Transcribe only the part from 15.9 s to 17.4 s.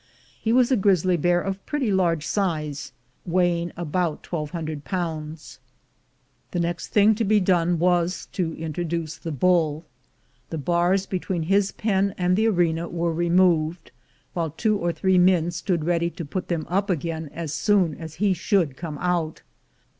to put them up again